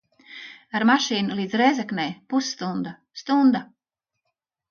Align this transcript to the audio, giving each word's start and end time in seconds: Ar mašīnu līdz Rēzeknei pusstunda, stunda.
Ar 0.77 0.85
mašīnu 0.89 1.35
līdz 1.39 1.57
Rēzeknei 1.61 2.15
pusstunda, 2.33 2.93
stunda. 3.23 3.65